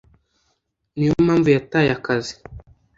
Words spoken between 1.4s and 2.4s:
yataye akazi